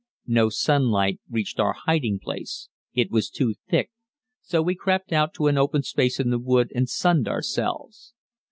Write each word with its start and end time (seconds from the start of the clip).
No 0.25 0.49
sunlight 0.49 1.19
reached 1.29 1.59
our 1.59 1.73
hiding 1.85 2.17
place, 2.17 2.69
it 2.95 3.11
was 3.11 3.29
too 3.29 3.53
thick, 3.69 3.91
so 4.41 4.59
we 4.63 4.73
crept 4.73 5.13
out 5.13 5.31
to 5.35 5.45
an 5.45 5.59
open 5.59 5.83
space 5.83 6.19
in 6.19 6.31
the 6.31 6.39
wood 6.39 6.71
and 6.73 6.89
sunned 6.89 7.27
ourselves. 7.27 8.15